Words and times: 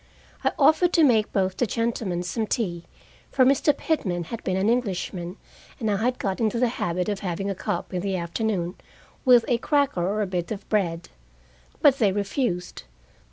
I 0.43 0.51
offered 0.57 0.93
to 0.93 1.03
make 1.03 1.31
both 1.31 1.57
the 1.57 1.67
gentlemen 1.67 2.23
some 2.23 2.47
tea, 2.47 2.85
for 3.29 3.45
Mr. 3.45 3.71
Pitman 3.71 4.23
had 4.23 4.43
been 4.43 4.57
an 4.57 4.67
Englishman, 4.67 5.37
and 5.79 5.91
I 5.91 5.97
had 5.97 6.17
got 6.17 6.39
into 6.41 6.57
the 6.57 6.69
habit 6.69 7.07
of 7.07 7.19
having 7.19 7.51
a 7.51 7.53
cup 7.53 7.93
in 7.93 8.01
the 8.01 8.17
afternoon, 8.17 8.73
with 9.25 9.45
a 9.47 9.59
cracker 9.59 10.01
or 10.03 10.23
a 10.23 10.25
bit 10.25 10.51
of 10.51 10.67
bread. 10.69 11.09
But 11.83 11.99
they 11.99 12.11
refused. 12.11 12.81